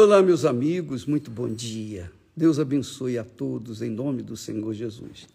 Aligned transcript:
Olá, 0.00 0.22
meus 0.22 0.44
amigos, 0.44 1.04
muito 1.06 1.28
bom 1.28 1.52
dia. 1.52 2.12
Deus 2.36 2.60
abençoe 2.60 3.18
a 3.18 3.24
todos 3.24 3.82
em 3.82 3.90
nome 3.90 4.22
do 4.22 4.36
Senhor 4.36 4.72
Jesus. 4.72 5.26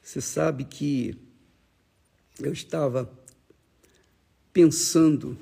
Você 0.00 0.20
sabe 0.20 0.62
que 0.62 1.18
eu 2.38 2.52
estava 2.52 3.12
pensando, 4.52 5.36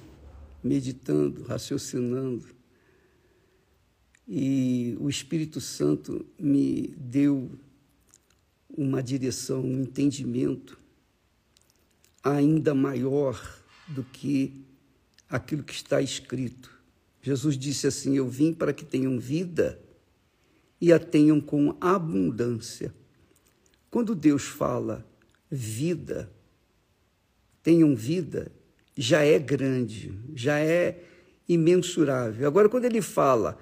meditando, 0.65 1.43
raciocinando, 1.43 2.47
e 4.27 4.97
o 4.99 5.11
Espírito 5.11 5.61
Santo 5.61 6.25
me 6.41 6.95
deu 6.97 7.51
uma 8.71 9.03
direção, 9.03 9.61
um 9.61 9.83
entendimento 9.83 10.79
ainda 12.25 12.75
maior 12.75 13.63
do 13.87 14.03
que 14.03 14.65
aquilo 15.29 15.63
que 15.63 15.75
está 15.75 16.01
escrito. 16.01 16.76
Jesus 17.27 17.59
disse 17.59 17.89
assim: 17.89 18.17
Eu 18.17 18.29
vim 18.29 18.53
para 18.53 18.73
que 18.73 18.85
tenham 18.85 19.19
vida 19.19 19.81
e 20.81 20.93
a 20.93 20.99
tenham 20.99 21.41
com 21.41 21.77
abundância. 21.81 22.95
Quando 23.91 24.15
Deus 24.15 24.45
fala 24.45 25.05
vida, 25.51 26.31
tenham 27.65 27.97
vida, 27.97 28.53
já 28.97 29.25
é 29.25 29.41
grande, 29.41 30.17
já 30.37 30.61
é 30.61 31.03
imensurável. 31.49 32.47
Agora, 32.47 32.69
quando 32.69 32.85
ele 32.85 33.03
fala, 33.03 33.59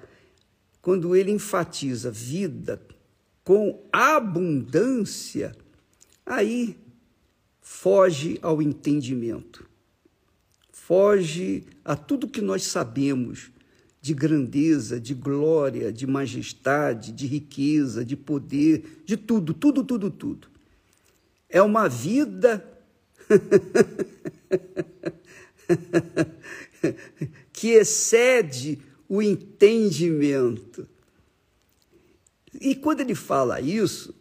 quando 0.79 1.15
ele 1.15 1.31
enfatiza 1.31 2.11
vida 2.11 2.79
com 3.43 3.83
abundância, 3.91 5.55
aí 6.23 6.77
foge 7.59 8.37
ao 8.43 8.61
entendimento, 8.61 9.67
foge 10.71 11.63
a 11.83 11.95
tudo 11.95 12.27
que 12.27 12.41
nós 12.41 12.61
sabemos 12.61 13.54
de 14.05 14.13
grandeza, 14.13 14.99
de 14.99 15.15
glória, 15.15 15.91
de 15.91 16.05
majestade, 16.05 17.11
de 17.11 17.25
riqueza, 17.25 18.05
de 18.05 18.15
poder, 18.15 19.01
de 19.03 19.17
tudo, 19.17 19.51
tudo, 19.51 19.83
tudo, 19.83 20.11
tudo. 20.11 20.47
É 21.49 21.59
uma 21.59 21.89
vida 21.89 22.63
que 27.51 27.69
excede 27.69 28.77
o 29.09 29.23
entendimento. 29.23 30.87
E 32.61 32.75
quando 32.75 33.01
ele 33.01 33.15
fala 33.15 33.59
isso, 33.59 34.13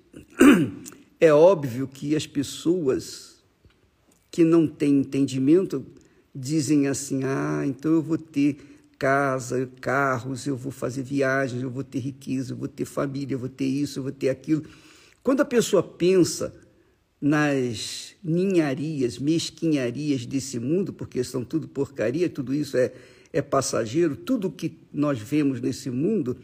é 1.20 1.30
óbvio 1.30 1.86
que 1.86 2.16
as 2.16 2.26
pessoas 2.26 3.34
que 4.30 4.44
não 4.44 4.66
têm 4.66 5.00
entendimento 5.00 5.84
dizem 6.34 6.88
assim: 6.88 7.22
ah, 7.24 7.64
então 7.66 7.92
eu 7.92 8.00
vou 8.00 8.16
ter 8.16 8.72
casa, 9.04 9.70
carros, 9.82 10.46
eu 10.46 10.56
vou 10.56 10.72
fazer 10.72 11.02
viagens, 11.02 11.62
eu 11.62 11.68
vou 11.68 11.84
ter 11.84 11.98
riqueza, 11.98 12.54
eu 12.54 12.56
vou 12.56 12.66
ter 12.66 12.86
família, 12.86 13.34
eu 13.34 13.38
vou 13.38 13.50
ter 13.50 13.66
isso, 13.66 13.98
eu 13.98 14.02
vou 14.02 14.12
ter 14.12 14.30
aquilo. 14.30 14.64
Quando 15.22 15.42
a 15.42 15.44
pessoa 15.44 15.82
pensa 15.82 16.54
nas 17.20 18.14
ninharias, 18.24 19.18
mesquinharias 19.18 20.24
desse 20.24 20.58
mundo, 20.58 20.90
porque 20.90 21.22
são 21.22 21.44
tudo 21.44 21.68
porcaria, 21.68 22.30
tudo 22.30 22.54
isso 22.54 22.78
é, 22.78 22.92
é 23.30 23.42
passageiro, 23.42 24.16
tudo 24.16 24.50
que 24.50 24.78
nós 24.90 25.18
vemos 25.18 25.60
nesse 25.60 25.90
mundo 25.90 26.38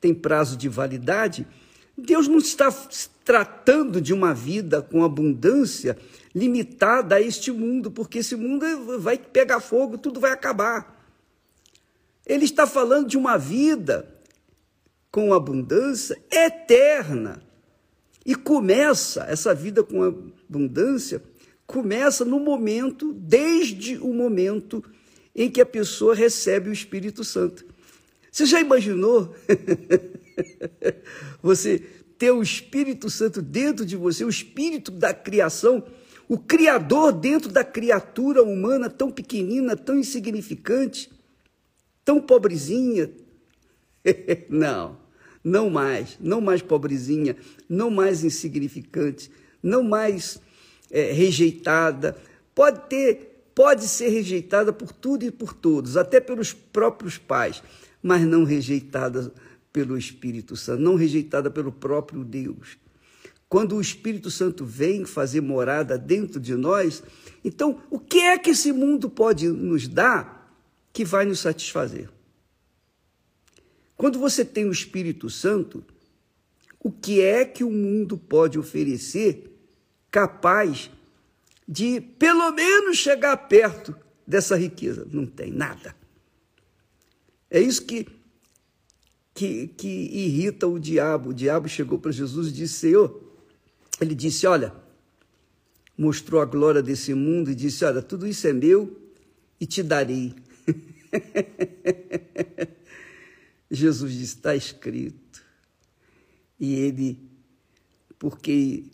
tem 0.00 0.14
prazo 0.14 0.56
de 0.56 0.70
validade. 0.70 1.46
Deus 1.98 2.28
não 2.28 2.38
está 2.38 2.72
tratando 3.26 4.00
de 4.00 4.14
uma 4.14 4.32
vida 4.32 4.80
com 4.80 5.04
abundância 5.04 5.98
limitada 6.34 7.16
a 7.16 7.20
este 7.20 7.52
mundo, 7.52 7.90
porque 7.90 8.20
esse 8.20 8.36
mundo 8.36 8.64
vai 9.00 9.18
pegar 9.18 9.60
fogo, 9.60 9.98
tudo 9.98 10.18
vai 10.18 10.30
acabar. 10.30 10.95
Ele 12.26 12.44
está 12.44 12.66
falando 12.66 13.06
de 13.06 13.16
uma 13.16 13.36
vida 13.36 14.12
com 15.10 15.32
abundância 15.32 16.20
eterna. 16.30 17.40
E 18.24 18.34
começa, 18.34 19.24
essa 19.28 19.54
vida 19.54 19.84
com 19.84 20.02
abundância, 20.02 21.22
começa 21.64 22.24
no 22.24 22.40
momento, 22.40 23.12
desde 23.12 23.96
o 23.98 24.12
momento 24.12 24.82
em 25.34 25.48
que 25.48 25.60
a 25.60 25.66
pessoa 25.66 26.14
recebe 26.14 26.68
o 26.68 26.72
Espírito 26.72 27.22
Santo. 27.22 27.64
Você 28.32 28.44
já 28.44 28.60
imaginou 28.60 29.34
você 31.40 31.78
ter 32.18 32.32
o 32.32 32.42
Espírito 32.42 33.08
Santo 33.08 33.40
dentro 33.40 33.86
de 33.86 33.96
você, 33.96 34.24
o 34.24 34.28
Espírito 34.28 34.90
da 34.90 35.14
criação, 35.14 35.84
o 36.28 36.36
Criador 36.36 37.12
dentro 37.12 37.50
da 37.50 37.62
criatura 37.62 38.42
humana 38.42 38.90
tão 38.90 39.10
pequenina, 39.10 39.76
tão 39.76 39.98
insignificante? 39.98 41.15
Tão 42.06 42.20
pobrezinha. 42.20 43.10
não, 44.48 44.96
não 45.42 45.68
mais, 45.68 46.16
não 46.20 46.40
mais 46.40 46.62
pobrezinha, 46.62 47.36
não 47.68 47.90
mais 47.90 48.22
insignificante, 48.22 49.28
não 49.60 49.82
mais 49.82 50.40
é, 50.90 51.10
rejeitada. 51.10 52.16
Pode 52.54 52.88
ter, 52.88 53.50
pode 53.54 53.88
ser 53.88 54.08
rejeitada 54.08 54.72
por 54.72 54.92
tudo 54.92 55.24
e 55.24 55.30
por 55.32 55.52
todos, 55.52 55.96
até 55.96 56.20
pelos 56.20 56.52
próprios 56.52 57.18
pais, 57.18 57.62
mas 58.00 58.22
não 58.22 58.44
rejeitada 58.44 59.32
pelo 59.72 59.98
Espírito 59.98 60.56
Santo, 60.56 60.80
não 60.80 60.94
rejeitada 60.94 61.50
pelo 61.50 61.72
próprio 61.72 62.24
Deus. 62.24 62.78
Quando 63.48 63.76
o 63.76 63.80
Espírito 63.80 64.30
Santo 64.30 64.64
vem 64.64 65.04
fazer 65.04 65.40
morada 65.40 65.98
dentro 65.98 66.40
de 66.40 66.54
nós, 66.54 67.02
então 67.44 67.80
o 67.90 67.98
que 67.98 68.18
é 68.18 68.38
que 68.38 68.50
esse 68.50 68.72
mundo 68.72 69.10
pode 69.10 69.48
nos 69.48 69.86
dar 69.86 70.35
que 70.96 71.04
vai 71.04 71.26
nos 71.26 71.40
satisfazer. 71.40 72.08
Quando 73.98 74.18
você 74.18 74.46
tem 74.46 74.64
o 74.64 74.72
Espírito 74.72 75.28
Santo, 75.28 75.84
o 76.80 76.90
que 76.90 77.20
é 77.20 77.44
que 77.44 77.62
o 77.62 77.70
mundo 77.70 78.16
pode 78.16 78.58
oferecer 78.58 79.44
capaz 80.10 80.90
de, 81.68 82.00
pelo 82.00 82.50
menos, 82.52 82.96
chegar 82.96 83.36
perto 83.36 83.94
dessa 84.26 84.56
riqueza? 84.56 85.06
Não 85.12 85.26
tem 85.26 85.52
nada. 85.52 85.94
É 87.50 87.60
isso 87.60 87.84
que, 87.84 88.06
que, 89.34 89.68
que 89.68 89.86
irrita 89.86 90.66
o 90.66 90.78
diabo. 90.78 91.28
O 91.28 91.34
diabo 91.34 91.68
chegou 91.68 91.98
para 91.98 92.10
Jesus 92.10 92.48
e 92.48 92.52
disse: 92.52 92.72
Senhor, 92.72 93.22
ele 94.00 94.14
disse: 94.14 94.46
Olha, 94.46 94.72
mostrou 95.94 96.40
a 96.40 96.46
glória 96.46 96.82
desse 96.82 97.12
mundo 97.12 97.50
e 97.50 97.54
disse: 97.54 97.84
Olha, 97.84 98.00
tudo 98.00 98.26
isso 98.26 98.46
é 98.46 98.54
meu 98.54 98.98
e 99.60 99.66
te 99.66 99.82
darei. 99.82 100.34
Jesus 103.70 104.12
diz: 104.12 104.28
está 104.28 104.54
escrito. 104.54 105.44
E 106.58 106.74
ele, 106.74 107.18
porque 108.18 108.84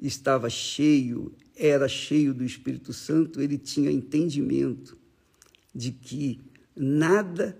estava 0.00 0.50
cheio, 0.50 1.34
era 1.56 1.88
cheio 1.88 2.34
do 2.34 2.44
Espírito 2.44 2.92
Santo, 2.92 3.40
ele 3.40 3.58
tinha 3.58 3.90
entendimento 3.90 4.96
de 5.74 5.90
que 5.90 6.40
nada 6.76 7.58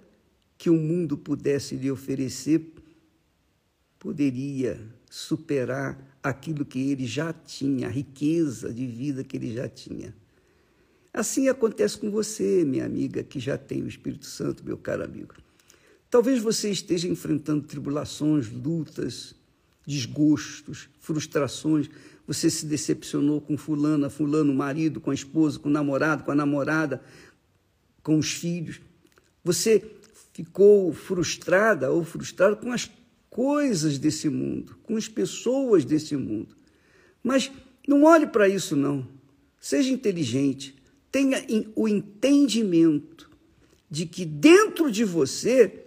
que 0.56 0.68
o 0.68 0.74
mundo 0.74 1.16
pudesse 1.16 1.76
lhe 1.76 1.90
oferecer 1.90 2.74
poderia 3.98 4.80
superar 5.10 6.18
aquilo 6.22 6.64
que 6.64 6.90
ele 6.90 7.06
já 7.06 7.32
tinha, 7.32 7.88
a 7.88 7.90
riqueza 7.90 8.72
de 8.72 8.86
vida 8.86 9.24
que 9.24 9.36
ele 9.36 9.52
já 9.54 9.68
tinha. 9.68 10.14
Assim 11.12 11.48
acontece 11.48 11.98
com 11.98 12.10
você, 12.10 12.64
minha 12.64 12.84
amiga, 12.84 13.22
que 13.22 13.40
já 13.40 13.56
tem 13.56 13.82
o 13.82 13.88
Espírito 13.88 14.26
Santo, 14.26 14.64
meu 14.64 14.76
caro 14.76 15.04
amigo. 15.04 15.34
Talvez 16.10 16.40
você 16.42 16.70
esteja 16.70 17.08
enfrentando 17.08 17.66
tribulações, 17.66 18.50
lutas, 18.50 19.34
desgostos, 19.86 20.88
frustrações. 21.00 21.88
Você 22.26 22.50
se 22.50 22.66
decepcionou 22.66 23.40
com 23.40 23.56
fulana, 23.56 24.08
fulano, 24.08 24.54
marido, 24.54 25.00
com 25.00 25.10
a 25.10 25.14
esposa, 25.14 25.58
com 25.58 25.68
o 25.68 25.72
namorado, 25.72 26.24
com 26.24 26.30
a 26.30 26.34
namorada, 26.34 27.02
com 28.02 28.18
os 28.18 28.32
filhos. 28.32 28.80
Você 29.42 29.82
ficou 30.32 30.92
frustrada 30.92 31.90
ou 31.90 32.04
frustrado 32.04 32.56
com 32.56 32.70
as 32.70 32.90
coisas 33.28 33.98
desse 33.98 34.28
mundo, 34.28 34.78
com 34.82 34.96
as 34.96 35.08
pessoas 35.08 35.84
desse 35.84 36.16
mundo. 36.16 36.56
Mas 37.22 37.50
não 37.86 38.04
olhe 38.04 38.26
para 38.26 38.48
isso, 38.48 38.76
não. 38.76 39.06
Seja 39.60 39.90
inteligente 39.90 40.77
tenha 41.10 41.44
o 41.74 41.88
entendimento 41.88 43.30
de 43.90 44.06
que 44.06 44.24
dentro 44.24 44.90
de 44.90 45.04
você, 45.04 45.86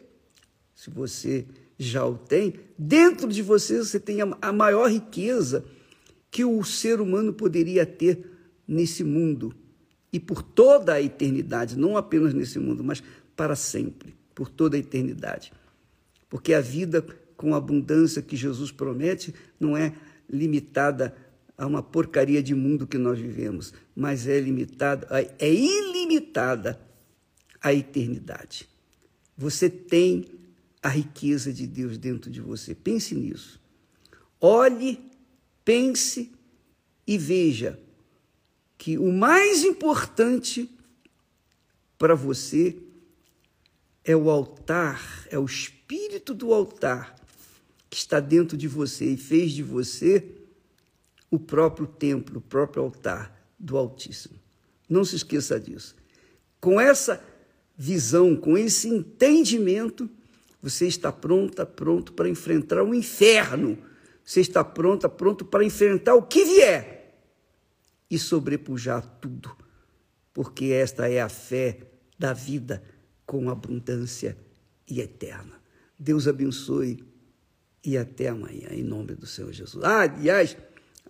se 0.76 0.90
você 0.90 1.46
já 1.78 2.06
o 2.06 2.18
tem, 2.18 2.56
dentro 2.78 3.28
de 3.28 3.42
você 3.42 3.78
você 3.78 4.00
tem 4.00 4.20
a 4.22 4.52
maior 4.52 4.90
riqueza 4.90 5.66
que 6.30 6.46
o 6.46 6.64
ser 6.64 7.02
humano 7.02 7.34
poderia 7.34 7.86
ter 7.86 8.26
nesse 8.68 9.04
mundo 9.04 9.54
e 10.14 10.20
por 10.20 10.42
toda 10.42 10.94
a 10.94 11.02
eternidade, 11.02 11.78
não 11.78 11.96
apenas 11.96 12.34
nesse 12.34 12.60
mundo, 12.60 12.84
mas 12.84 13.02
para 13.36 13.56
sempre, 13.56 14.14
por 14.36 14.50
toda 14.50 14.76
a 14.76 14.80
eternidade. 14.80 15.54
Porque 16.30 16.54
a 16.54 16.62
vida 16.62 17.06
com 17.36 17.56
abundância 17.56 18.22
que 18.22 18.36
Jesus 18.36 18.72
promete 18.72 19.34
não 19.60 19.76
é 19.76 19.94
limitada 20.30 21.16
a 21.62 21.68
uma 21.68 21.84
porcaria 21.84 22.42
de 22.42 22.56
mundo 22.56 22.88
que 22.88 22.98
nós 22.98 23.20
vivemos, 23.20 23.72
mas 23.96 24.28
é 24.28 24.40
limitada, 24.40 25.08
é 25.38 25.54
ilimitada 25.54 26.82
a 27.62 27.72
eternidade. 27.72 28.68
Você 29.38 29.70
tem 29.70 30.26
a 30.82 30.90
riqueza 30.90 31.54
de 31.54 31.68
Deus 31.68 32.00
dentro 32.00 32.32
de 32.32 32.42
você. 32.42 32.74
Pense 32.74 33.14
nisso. 33.14 33.62
Olhe, 34.40 35.00
pense 35.64 36.32
e 37.06 37.16
veja 37.16 37.80
que 38.76 38.98
o 38.98 39.14
mais 39.14 39.64
importante 39.64 40.68
para 41.96 42.16
você 42.16 42.76
é 44.04 44.16
o 44.16 44.32
altar, 44.32 45.28
é 45.30 45.38
o 45.38 45.46
espírito 45.46 46.34
do 46.34 46.56
altar 46.56 47.16
que 47.88 47.98
está 47.98 48.20
dentro 48.20 48.58
de 48.58 48.68
você 48.68 49.14
e 49.14 49.18
fez 49.18 49.52
de 49.52 49.62
você 49.62 50.41
o 51.32 51.40
próprio 51.40 51.88
templo, 51.88 52.40
o 52.40 52.42
próprio 52.42 52.84
altar 52.84 53.42
do 53.58 53.78
Altíssimo. 53.78 54.38
Não 54.90 55.06
se 55.06 55.16
esqueça 55.16 55.58
disso. 55.58 55.96
Com 56.60 56.80
essa 56.80 57.24
visão, 57.76 58.36
com 58.36 58.58
esse 58.58 58.90
entendimento, 58.90 60.10
você 60.62 60.86
está 60.86 61.12
pronta, 61.12 61.66
pronto 61.66 62.14
para 62.14 62.30
enfrentar 62.30 62.84
o 62.84 62.94
inferno. 62.94 63.78
Você 64.24 64.42
está 64.42 64.64
pronta, 64.64 65.10
pronto 65.10 65.46
para 65.46 65.64
enfrentar 65.64 66.14
o 66.14 66.22
que 66.22 66.44
vier 66.44 67.02
e 68.10 68.20
sobrepujar 68.20 69.02
tudo, 69.22 69.56
porque 70.34 70.66
esta 70.66 71.10
é 71.10 71.22
a 71.22 71.30
fé 71.30 71.80
da 72.20 72.34
vida 72.34 72.84
com 73.26 73.50
abundância 73.50 74.38
e 74.88 75.00
eterna. 75.00 75.62
Deus 75.98 76.28
abençoe 76.28 77.04
e 77.84 77.98
até 77.98 78.28
amanhã, 78.28 78.68
em 78.72 78.84
nome 78.84 79.16
do 79.16 79.26
Senhor 79.26 79.52
Jesus. 79.54 79.84
Ah, 79.84 80.02
aliás, 80.02 80.58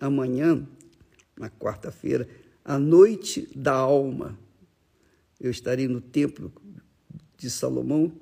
amanhã, 0.02 0.66
na 1.38 1.48
quarta-feira, 1.48 2.28
a 2.64 2.76
noite 2.76 3.48
da 3.54 3.72
alma, 3.72 4.36
eu 5.40 5.50
estarei 5.50 5.86
no 5.86 6.00
templo 6.00 6.52
de 7.36 7.48
Salomão, 7.48 8.12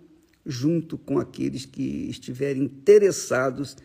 junto 0.44 0.98
com 0.98 1.18
aqueles 1.18 1.64
que 1.64 2.08
estiverem 2.08 2.64
interessados 2.64 3.76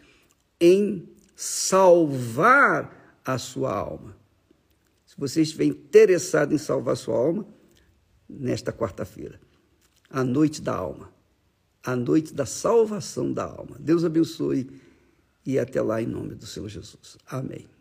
em 0.59 1.07
salvar 1.35 3.21
a 3.23 3.37
sua 3.37 3.73
alma. 3.73 4.15
Se 5.05 5.15
você 5.17 5.41
estiver 5.41 5.65
interessado 5.65 6.53
em 6.53 6.57
salvar 6.57 6.93
a 6.93 6.97
sua 6.97 7.15
alma, 7.15 7.47
nesta 8.27 8.73
quarta-feira, 8.73 9.39
a 10.09 10.23
noite 10.23 10.61
da 10.61 10.75
alma, 10.75 11.13
a 11.83 11.95
noite 11.95 12.33
da 12.33 12.45
salvação 12.45 13.31
da 13.31 13.45
alma. 13.45 13.77
Deus 13.79 14.03
abençoe 14.03 14.69
e 15.45 15.59
até 15.59 15.81
lá 15.81 16.01
em 16.01 16.07
nome 16.07 16.35
do 16.35 16.45
Senhor 16.45 16.67
Jesus. 16.67 17.17
Amém. 17.27 17.74